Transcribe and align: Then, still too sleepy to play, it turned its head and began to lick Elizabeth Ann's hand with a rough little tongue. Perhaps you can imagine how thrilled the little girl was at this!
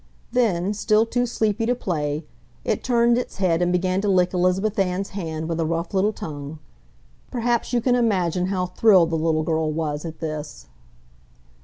Then, 0.31 0.73
still 0.73 1.05
too 1.05 1.27
sleepy 1.27 1.67
to 1.67 1.75
play, 1.75 2.25
it 2.65 2.83
turned 2.83 3.19
its 3.19 3.37
head 3.37 3.61
and 3.61 3.71
began 3.71 4.01
to 4.01 4.07
lick 4.09 4.33
Elizabeth 4.33 4.79
Ann's 4.79 5.09
hand 5.09 5.47
with 5.47 5.59
a 5.59 5.65
rough 5.67 5.93
little 5.93 6.11
tongue. 6.11 6.57
Perhaps 7.29 7.71
you 7.71 7.81
can 7.81 7.93
imagine 7.93 8.47
how 8.47 8.65
thrilled 8.65 9.11
the 9.11 9.15
little 9.15 9.43
girl 9.43 9.71
was 9.71 10.03
at 10.03 10.19
this! 10.19 10.65